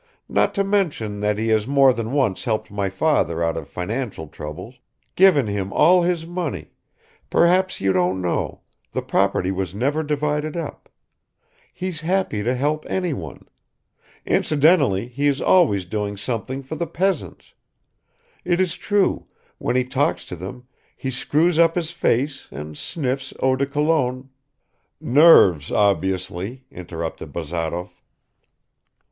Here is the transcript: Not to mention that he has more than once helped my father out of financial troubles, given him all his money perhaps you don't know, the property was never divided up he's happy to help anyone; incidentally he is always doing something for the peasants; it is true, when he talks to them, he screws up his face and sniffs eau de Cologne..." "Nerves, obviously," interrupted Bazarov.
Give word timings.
Not 0.27 0.55
to 0.55 0.63
mention 0.63 1.19
that 1.19 1.37
he 1.37 1.49
has 1.49 1.67
more 1.67 1.93
than 1.93 2.11
once 2.11 2.45
helped 2.45 2.71
my 2.71 2.89
father 2.89 3.43
out 3.43 3.55
of 3.55 3.69
financial 3.69 4.27
troubles, 4.27 4.79
given 5.15 5.45
him 5.45 5.71
all 5.71 6.01
his 6.01 6.25
money 6.25 6.71
perhaps 7.29 7.79
you 7.81 7.93
don't 7.93 8.19
know, 8.19 8.61
the 8.93 9.03
property 9.03 9.51
was 9.51 9.75
never 9.75 10.01
divided 10.01 10.57
up 10.57 10.89
he's 11.71 12.01
happy 12.01 12.41
to 12.41 12.55
help 12.55 12.83
anyone; 12.89 13.47
incidentally 14.25 15.07
he 15.07 15.27
is 15.27 15.39
always 15.39 15.85
doing 15.85 16.17
something 16.17 16.63
for 16.63 16.73
the 16.73 16.87
peasants; 16.87 17.53
it 18.43 18.59
is 18.59 18.75
true, 18.77 19.27
when 19.59 19.75
he 19.75 19.83
talks 19.83 20.25
to 20.25 20.35
them, 20.35 20.65
he 20.97 21.11
screws 21.11 21.59
up 21.59 21.75
his 21.75 21.91
face 21.91 22.47
and 22.49 22.75
sniffs 22.75 23.35
eau 23.39 23.55
de 23.55 23.67
Cologne..." 23.67 24.29
"Nerves, 25.19 25.71
obviously," 25.71 26.65
interrupted 26.71 27.31
Bazarov. 27.31 28.01